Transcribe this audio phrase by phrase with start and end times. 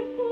[0.00, 0.29] beautiful.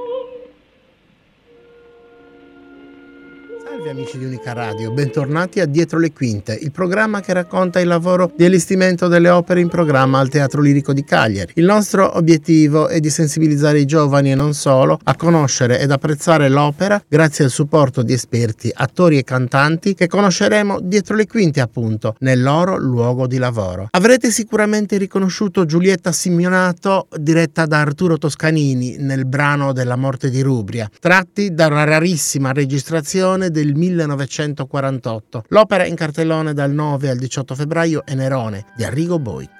[3.68, 7.86] Salve amici di Unica Radio, bentornati a Dietro le Quinte, il programma che racconta il
[7.86, 11.52] lavoro di allestimento delle opere in programma al Teatro Lirico di Cagliari.
[11.56, 16.48] Il nostro obiettivo è di sensibilizzare i giovani e non solo a conoscere ed apprezzare
[16.48, 22.16] l'opera grazie al supporto di esperti, attori e cantanti che conosceremo dietro le quinte appunto,
[22.20, 23.88] nel loro luogo di lavoro.
[23.90, 30.88] Avrete sicuramente riconosciuto Giulietta Simeonato diretta da Arturo Toscanini nel brano della morte di Rubria,
[30.98, 35.44] tratti da una rarissima registrazione del 1948.
[35.48, 39.50] L'opera in cartellone dal 9 al 18 febbraio è Nerone di Arrigo Boit.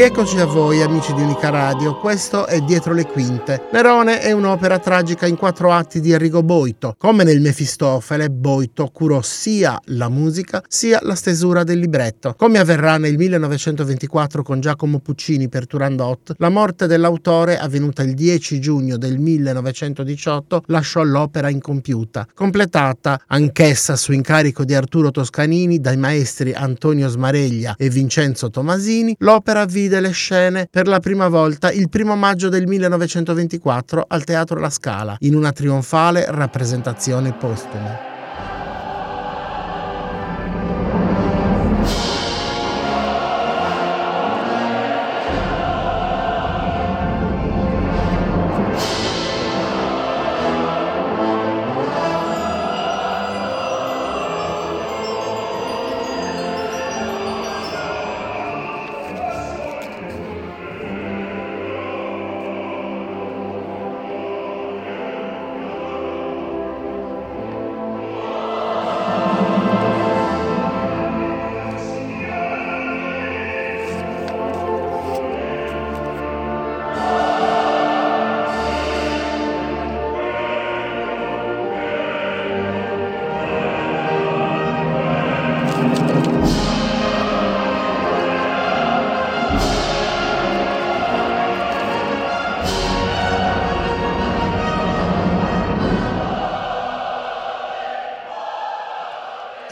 [0.00, 3.68] Rieccoci a voi amici di Unica Radio, questo è Dietro le Quinte.
[3.70, 6.94] Nerone è un'opera tragica in quattro atti di Arrigo Boito.
[6.96, 12.32] Come nel Mefistofele, Boito curò sia la musica sia la stesura del libretto.
[12.34, 18.58] Come avverrà nel 1924 con Giacomo Puccini per Turandot, la morte dell'autore, avvenuta il 10
[18.58, 26.54] giugno del 1918, lasciò l'opera incompiuta, completata anch'essa su incarico di Arturo Toscanini dai maestri
[26.54, 32.14] Antonio Smareglia e Vincenzo Tomasini, l'opera vide le scene per la prima volta il primo
[32.14, 38.09] maggio del 1924 al Teatro La Scala, in una trionfale rappresentazione postuma.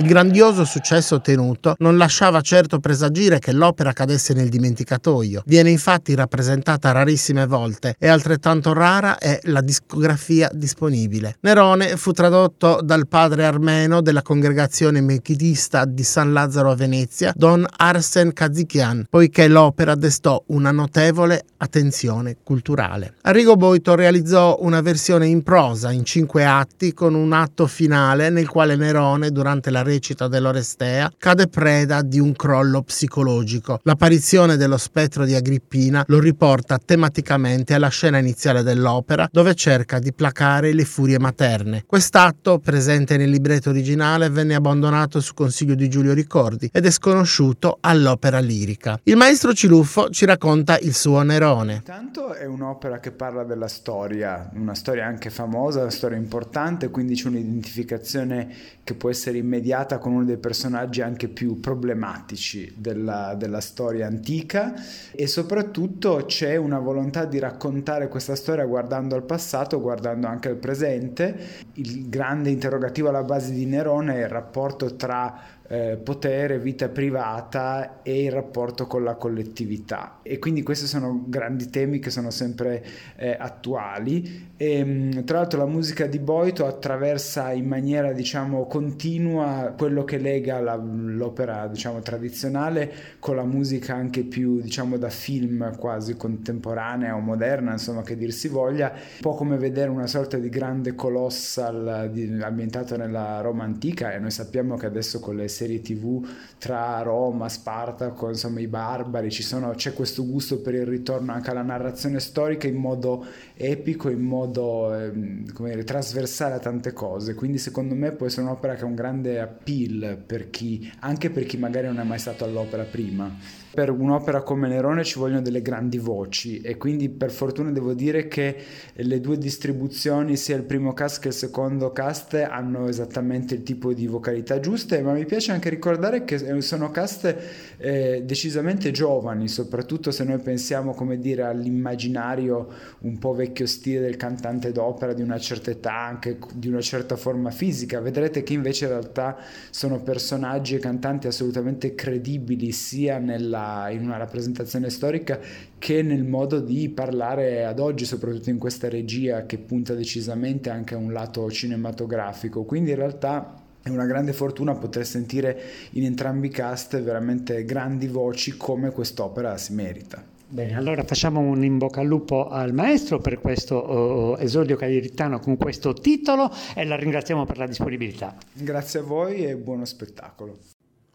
[0.09, 5.43] Grandioso successo ottenuto non lasciava certo presagire che l'opera cadesse nel dimenticatoio.
[5.45, 11.37] Viene infatti rappresentata rarissime volte e altrettanto rara è la discografia disponibile.
[11.41, 17.67] Nerone fu tradotto dal padre armeno della congregazione mechidista di San Lazzaro a Venezia, Don
[17.77, 23.17] Arsen Kazikian, poiché l'opera destò una notevole attenzione culturale.
[23.23, 28.49] Arrigo Boito realizzò una versione in prosa in cinque atti con un atto finale nel
[28.49, 29.97] quale Nerone durante la recita
[30.29, 33.81] dell'Orestea, cade preda di un crollo psicologico.
[33.83, 40.13] L'apparizione dello spettro di Agrippina lo riporta tematicamente alla scena iniziale dell'opera, dove cerca di
[40.13, 41.85] placare le furie materne.
[41.87, 47.79] Quest'atto, presente nel libretto originale, venne abbandonato su consiglio di Giulio Ricordi ed è sconosciuto
[47.81, 48.99] all'opera lirica.
[49.05, 51.75] Il maestro Ciluffo ci racconta il suo Nerone.
[51.75, 57.15] Intanto è un'opera che parla della storia, una storia anche famosa, una storia importante, quindi
[57.15, 58.55] c'è un'identificazione
[58.85, 64.07] che può essere immediata mischiata con uno dei personaggi anche più problematici della, della storia
[64.07, 64.75] antica
[65.13, 70.57] e soprattutto c'è una volontà di raccontare questa storia guardando al passato, guardando anche al
[70.57, 71.67] presente.
[71.75, 78.01] Il grande interrogativo alla base di Nerone è il rapporto tra eh, potere, vita privata
[78.03, 80.21] e il rapporto con la collettività.
[80.23, 82.85] E quindi questi sono grandi temi che sono sempre
[83.17, 84.51] eh, attuali.
[84.57, 90.19] E, ehm, tra l'altro la musica di Boito attraversa in maniera diciamo continua quello che
[90.19, 97.15] lega la, l'opera diciamo tradizionale con la musica anche più diciamo da film quasi contemporanea
[97.15, 100.95] o moderna, insomma che dir si voglia, un po' come vedere una sorta di grande
[100.95, 102.11] colossal
[102.41, 106.25] ambientato nella Roma antica e noi sappiamo che adesso con le serie tv
[106.59, 111.63] tra Roma, Spartaco, insomma i barbari, sono, c'è questo gusto per il ritorno anche alla
[111.63, 113.25] narrazione storica in modo
[113.55, 115.13] epico, in modo eh,
[115.53, 118.95] come dire, trasversale a tante cose, quindi secondo me può essere un'opera che ha un
[118.95, 123.91] grande appeal per chi, anche per chi magari non è mai stato all'opera prima per
[123.91, 128.57] un'opera come Nerone ci vogliono delle grandi voci e quindi per fortuna devo dire che
[128.93, 133.93] le due distribuzioni, sia il primo cast che il secondo cast, hanno esattamente il tipo
[133.93, 137.37] di vocalità giuste, ma mi piace anche ricordare che sono cast
[137.77, 142.67] eh, decisamente giovani, soprattutto se noi pensiamo come dire all'immaginario
[143.03, 147.15] un po' vecchio stile del cantante d'opera di una certa età, anche di una certa
[147.15, 148.01] forma fisica.
[148.01, 149.37] Vedrete che invece in realtà
[149.71, 155.39] sono personaggi e cantanti assolutamente credibili sia nella in una rappresentazione storica
[155.79, 160.95] che nel modo di parlare ad oggi, soprattutto in questa regia che punta decisamente anche
[160.95, 162.65] a un lato cinematografico.
[162.65, 165.61] Quindi in realtà è una grande fortuna poter sentire
[165.93, 170.37] in entrambi i cast veramente grandi voci come quest'opera si merita.
[170.51, 175.41] Bene, allora facciamo un in bocca al lupo al maestro per questo uh, esordio cagliaritano
[175.41, 178.35] con questo titolo e la ringraziamo per la disponibilità.
[178.55, 180.57] Grazie a voi e buono spettacolo.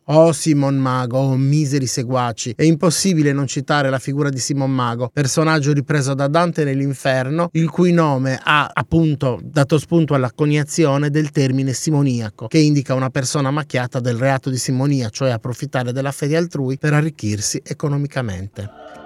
[0.07, 5.09] Oh Simon Mago, oh miseri seguaci, è impossibile non citare la figura di Simon Mago,
[5.13, 11.31] personaggio ripreso da Dante nell'inferno, il cui nome ha appunto dato spunto alla coniazione del
[11.31, 16.35] termine simoniaco, che indica una persona macchiata del reato di simonia, cioè approfittare della fede
[16.35, 19.02] altrui per arricchirsi economicamente.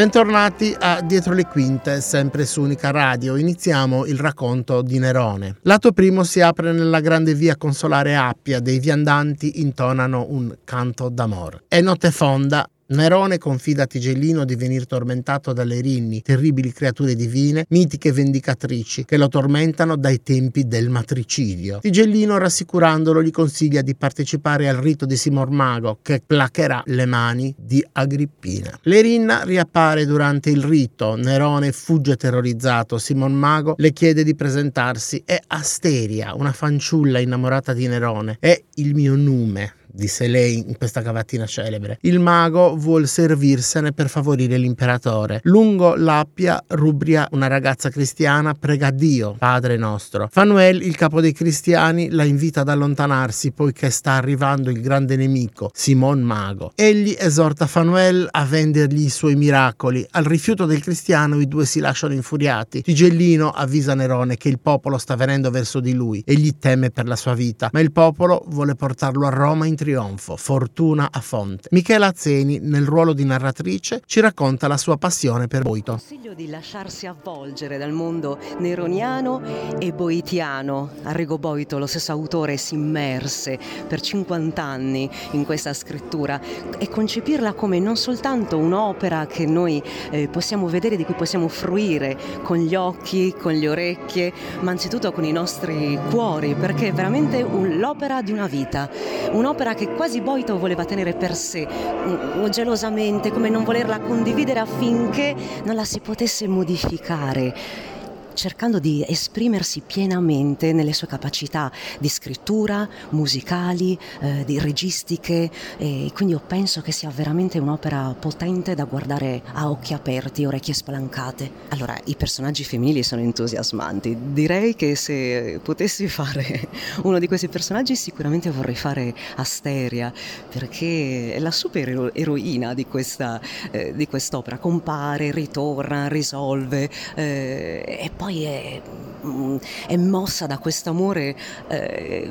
[0.00, 3.36] Bentornati a Dietro le Quinte, sempre su Unica Radio.
[3.36, 5.56] Iniziamo il racconto di Nerone.
[5.64, 11.64] Lato primo si apre nella grande via consolare Appia, dei viandanti intonano un canto d'amor.
[11.68, 17.64] È notte fonda, Nerone confida a Tigellino di venir tormentato dalle rinni, terribili creature divine,
[17.68, 21.78] mitiche vendicatrici, che lo tormentano dai tempi del matricidio.
[21.78, 27.54] Tigellino, rassicurandolo, gli consiglia di partecipare al rito di Simor Mago, che placherà le mani
[27.56, 28.76] di Agrippina.
[28.82, 35.38] L'Erinna riappare durante il rito, Nerone fugge terrorizzato, Simon Mago le chiede di presentarsi, è
[35.46, 41.46] Asteria, una fanciulla innamorata di Nerone, è il mio nume, disse lei in questa cavatina
[41.46, 41.98] celebre.
[42.02, 45.40] Il mago vuol servirsene per favorire l'imperatore.
[45.44, 50.28] Lungo l'Appia, Rubria, una ragazza cristiana, prega Dio, Padre nostro.
[50.30, 55.70] Fanuel, il capo dei cristiani, la invita ad allontanarsi poiché sta arrivando il grande nemico,
[55.74, 56.72] Simon Mago.
[56.74, 60.06] Egli esorta Fanuel a vendergli i suoi miracoli.
[60.10, 62.82] Al rifiuto del cristiano i due si lasciano infuriati.
[62.82, 66.22] Tigellino avvisa Nerone che il popolo sta venendo verso di lui.
[66.26, 70.36] Egli teme per la sua vita, ma il popolo vuole portarlo a Roma in trionfo,
[70.36, 71.70] Fortuna a fonte.
[71.70, 75.92] Michela Azzeni, nel ruolo di narratrice, ci racconta la sua passione per Boito.
[75.92, 79.40] Consiglio di lasciarsi avvolgere dal mondo neroniano
[79.78, 80.90] e boitiano.
[81.04, 83.58] Arrigo Boito, lo stesso autore, si immerse
[83.88, 86.38] per 50 anni in questa scrittura
[86.76, 92.18] e concepirla come non soltanto un'opera che noi eh, possiamo vedere, di cui possiamo fruire
[92.42, 97.40] con gli occhi, con le orecchie, ma anzitutto con i nostri cuori, perché è veramente
[97.40, 98.90] un, l'opera di una vita,
[99.30, 105.34] un'opera che quasi Boito voleva tenere per sé, um, gelosamente, come non volerla condividere affinché
[105.64, 107.88] non la si potesse modificare
[108.34, 116.34] cercando di esprimersi pienamente nelle sue capacità di scrittura, musicali, eh, di registiche e quindi
[116.34, 121.50] io penso che sia veramente un'opera potente da guardare a occhi aperti, orecchie spalancate.
[121.68, 124.16] Allora, i personaggi femminili sono entusiasmanti.
[124.32, 126.68] Direi che se potessi fare
[127.02, 130.12] uno di questi personaggi sicuramente vorrei fare Asteria
[130.48, 134.58] perché è la super eroina di, questa, eh, di quest'opera.
[134.58, 138.82] Compare, ritorna, risolve eh, poi è,
[139.24, 141.34] mm, è mossa da questo amore
[141.68, 142.30] eh,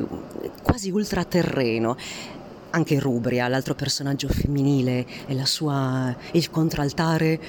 [0.62, 1.98] quasi ultraterreno.
[2.70, 7.40] Anche Rubria, l'altro personaggio femminile, e sua, il contraltare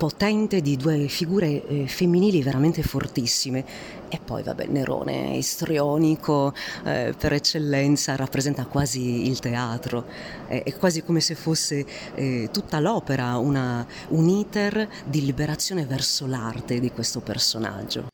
[0.00, 3.66] potente di due figure eh, femminili veramente fortissime.
[4.08, 6.54] E poi, vabbè, Nerone, istrionico
[6.84, 10.06] eh, per eccellenza, rappresenta quasi il teatro.
[10.46, 16.26] È, è quasi come se fosse eh, tutta l'opera una, un iter di liberazione verso
[16.26, 18.09] l'arte di questo personaggio.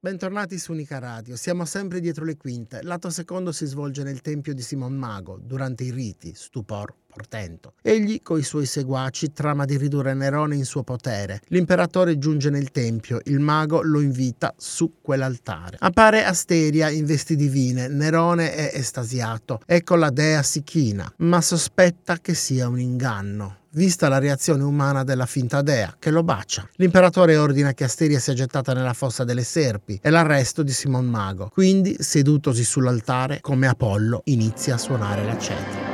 [0.00, 2.82] Bentornati su Unica Radio, siamo sempre dietro le quinte.
[2.82, 7.72] L'atto secondo si svolge nel tempio di Simon Mago, durante i riti, stupor, portento.
[7.82, 11.40] Egli, coi suoi seguaci, trama di ridurre Nerone in suo potere.
[11.48, 15.78] L'imperatore giunge nel tempio, il mago lo invita su quell'altare.
[15.80, 22.18] Appare Asteria in vesti divine, Nerone è estasiato, ecco la dea si china, ma sospetta
[22.20, 26.68] che sia un inganno vista la reazione umana della finta dea, che lo bacia.
[26.76, 31.50] L'imperatore ordina che Asteria sia gettata nella fossa delle serpi e l'arresto di Simon Mago.
[31.52, 35.87] Quindi, sedutosi sull'altare, come Apollo, inizia a suonare la cetra.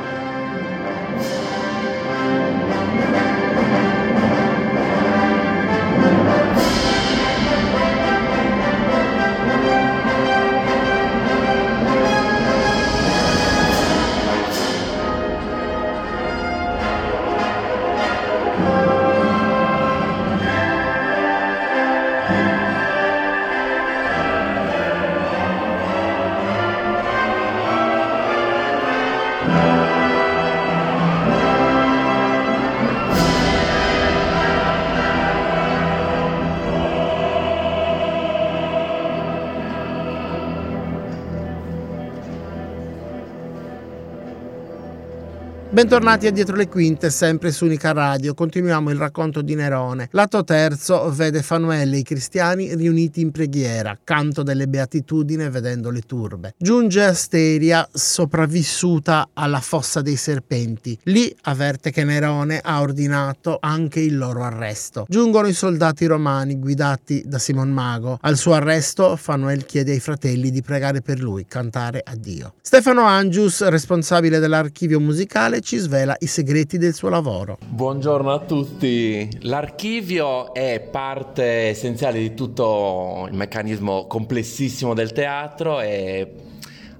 [45.75, 48.33] Bentornati a Dietro le Quinte, sempre su Unica Radio.
[48.33, 50.07] Continuiamo il racconto di Nerone.
[50.13, 56.03] Lato terzo vede Fanuele e i cristiani riuniti in preghiera, canto delle beatitudini vedendo le
[56.03, 56.55] turbe.
[56.57, 60.97] Giunge Asteria, sopravvissuta alla fossa dei serpenti.
[61.07, 65.07] Lì avverte che Nerone ha ordinato anche il loro arresto.
[65.09, 68.19] Giungono i soldati romani guidati da Simon Mago.
[68.21, 72.55] Al suo arresto Fanuel chiede ai fratelli di pregare per lui, cantare a Dio.
[72.63, 77.57] Stefano Angius, responsabile dell'archivio musicale, ci svela i segreti del suo lavoro.
[77.67, 79.27] Buongiorno a tutti.
[79.41, 86.44] L'archivio è parte essenziale di tutto il meccanismo complessissimo del teatro e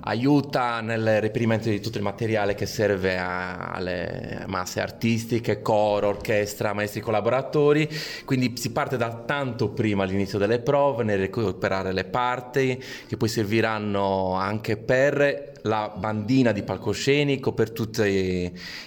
[0.07, 6.73] aiuta nel reperimento di tutto il materiale che serve a, alle masse artistiche, coro, orchestra,
[6.73, 7.89] maestri collaboratori,
[8.25, 13.29] quindi si parte da tanto prima all'inizio delle prove nel recuperare le parti che poi
[13.29, 18.03] serviranno anche per la bandina di palcoscenico per tutti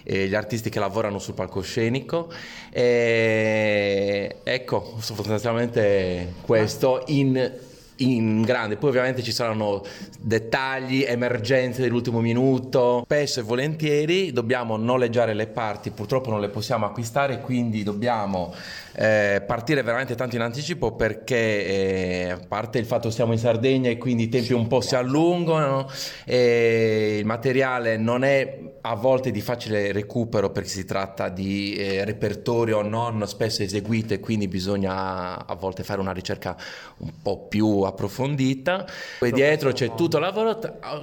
[0.04, 2.32] eh, gli artisti che lavorano sul palcoscenico.
[2.72, 7.66] E, ecco, sostanzialmente questo in
[7.98, 8.78] in grande.
[8.78, 9.84] Poi ovviamente ci saranno
[10.20, 13.04] dettagli, emergenze dell'ultimo minuto.
[13.06, 18.54] Spesso e volentieri dobbiamo noleggiare le parti, purtroppo non le possiamo acquistare, quindi dobbiamo
[19.00, 21.36] eh, partire veramente tanto in anticipo perché
[21.68, 24.82] eh, a parte il fatto che siamo in Sardegna e quindi i tempi un po'
[24.82, 25.88] si allungano
[26.26, 32.06] e il materiale non è a volte di facile recupero perché si tratta di eh,
[32.06, 36.58] repertorio non spesso eseguito quindi bisogna a volte fare una ricerca
[36.98, 38.86] un po' più approfondita.
[39.20, 40.60] Poi dietro c'è tutto il lavoro,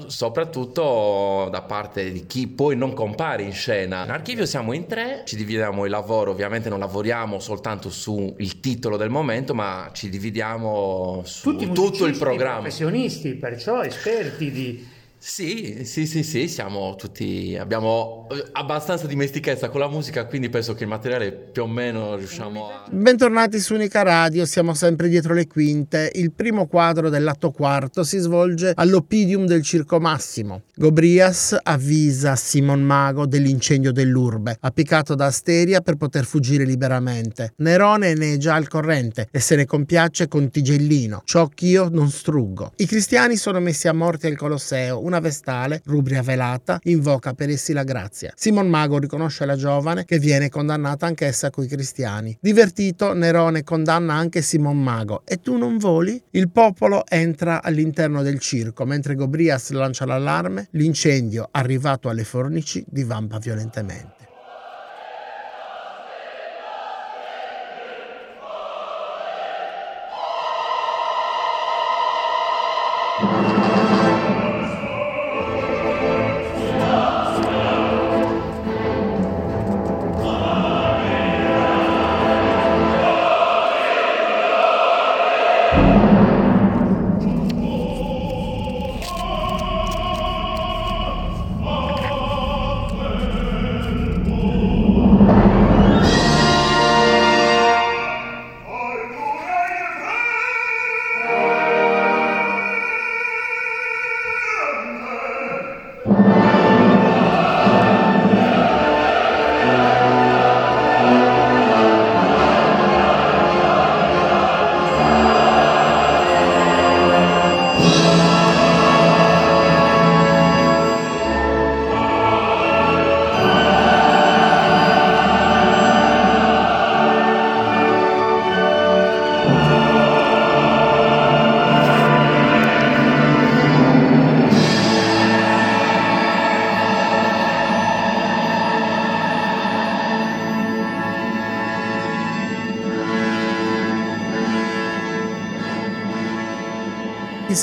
[0.07, 4.05] soprattutto da parte di chi poi non compare in scena.
[4.05, 8.97] In archivio siamo in tre, ci dividiamo il lavoro, ovviamente non lavoriamo soltanto sul titolo
[8.97, 12.61] del momento, ma ci dividiamo su Tutti tutto il programma.
[12.61, 14.93] professionisti, perciò esperti di
[15.27, 20.75] Sì, sì, sì, sì, siamo tutti, abbiamo eh, abbastanza dimestichezza con la musica, quindi penso
[20.75, 22.85] che il materiale più o meno riusciamo a...
[22.91, 26.13] Bentornati su Unica Radio, siamo sempre dietro le quinte.
[26.17, 30.65] Il primo quadro dell'atto quarto si svolge all'Opidium del Circo Massimo.
[30.75, 37.55] Gobrias avvisa Simon Mago dell'incendio dell'urbe, appiccato da Asteria per poter fuggire liberamente.
[37.57, 42.11] Nerone ne è già al corrente e se ne compiace con Tigellino, ciò ch'io non
[42.11, 42.73] struggo.
[42.77, 47.73] I cristiani sono messi a morte al Colosseo, una vestale, rubria velata, invoca per essi
[47.73, 48.33] la grazia.
[48.35, 52.37] Simon Mago riconosce la giovane che viene condannata anch'essa coi cristiani.
[52.41, 55.23] Divertito, Nerone condanna anche Simon Mago.
[55.25, 56.21] E tu non voli?
[56.31, 60.67] Il popolo entra all'interno del circo mentre Gobrias lancia l'allarme.
[60.73, 64.14] L'incendio, arrivato alle fornici, divampa violentemente.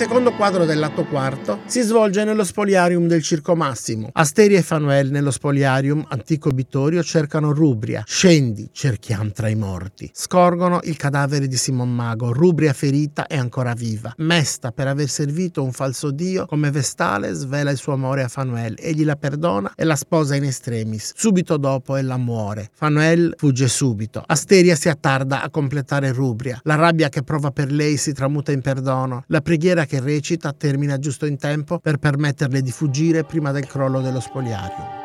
[0.02, 4.10] Il secondo quadro dell'atto quarto si svolge nello spoliarium del Circo Massimo.
[4.14, 8.04] Asteria e Fanuel nello spoliarium, antico obitorio, cercano Rubria.
[8.06, 10.12] Scendi, cerchiam tra i morti.
[10.14, 12.34] Scorgono il cadavere di Simon Mago.
[12.34, 14.14] Rubria ferita e ancora viva.
[14.18, 18.76] Mesta per aver servito un falso dio come Vestale svela il suo amore a Fanuel.
[18.78, 21.14] Egli la perdona e la sposa in estremis.
[21.16, 22.70] Subito dopo ella muore.
[22.74, 24.22] Fanuel fugge subito.
[24.24, 26.60] Asteria si attarda a completare Rubria.
[26.64, 29.24] La rabbia che prova per lei si tramuta in perdono.
[29.28, 34.02] La preghiera che recita termina giusto in tempo per permetterle di fuggire prima del crollo
[34.02, 35.01] dello spoliario.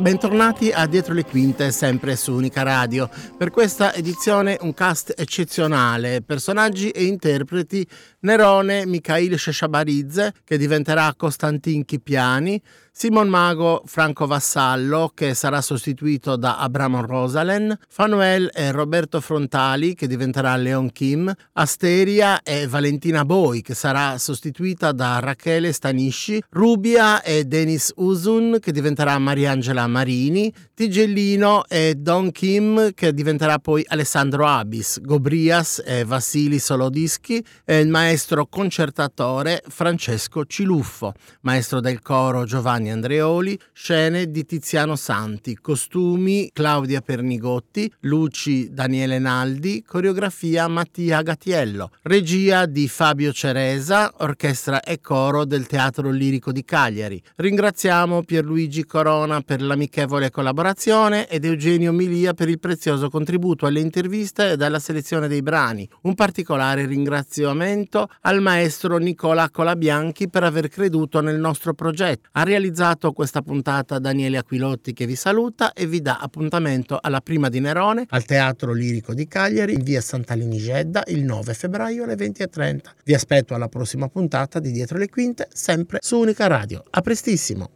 [0.00, 3.10] Bentornati a Dietro le Quinte, sempre su Unica Radio.
[3.36, 7.86] Per questa edizione un cast eccezionale, personaggi e interpreti
[8.20, 12.58] Nerone Mikhail Sheshabaridze, che diventerà Costantin Chipiani,
[13.00, 20.06] Simon Mago Franco Vassallo, che sarà sostituito da Abramo Rosalen, Fanuel e Roberto Frontali, che
[20.06, 27.44] diventerà Leon Kim, Asteria e Valentina Boi, che sarà sostituita da Rachele Stanisci, Rubia e
[27.46, 35.00] Denis Usun, che diventerà Mariangela Marini, Tigellino e Don Kim, che diventerà poi Alessandro Abis,
[35.00, 43.58] Gobrias e Vassili Solodischi e il maestro concertatore Francesco Ciluffo, maestro del coro Giovanni Andreoli,
[43.72, 52.88] scene di Tiziano Santi, costumi Claudia Pernigotti, luci Daniele Naldi, coreografia Mattia Gatiello, regia di
[52.88, 57.22] Fabio Ceresa, orchestra e coro del Teatro Lirico di Cagliari.
[57.36, 64.52] Ringraziamo Pierluigi Corona per l'amichevole collaborazione ed Eugenio Milia per il prezioso contributo alle interviste
[64.52, 65.88] e alla selezione dei brani.
[66.02, 72.28] Un particolare ringraziamento al maestro Nicola Colabianchi per aver creduto nel nostro progetto.
[72.32, 72.68] Ha realizzato
[73.12, 78.06] questa puntata Daniele Aquilotti che vi saluta e vi dà appuntamento alla prima di Nerone
[78.08, 82.80] al Teatro Lirico di Cagliari in via Santalini Gedda il 9 febbraio alle 20.30.
[83.04, 86.82] Vi aspetto alla prossima puntata di Dietro le Quinte, sempre su Unica Radio.
[86.90, 87.70] A prestissimo!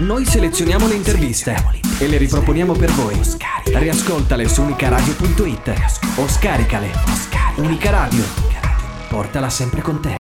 [0.00, 1.56] Noi selezioniamo le interviste
[1.98, 3.20] e le riproponiamo per voi.
[3.64, 5.74] Riascoltale su unicaradio.it
[6.18, 6.90] o scaricale.
[7.56, 8.22] Unica Radio.
[9.08, 10.14] Portala sempre con te.